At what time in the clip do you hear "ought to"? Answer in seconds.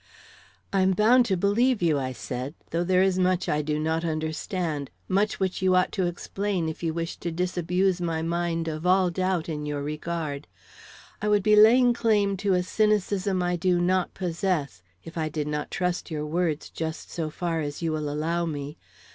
5.75-6.07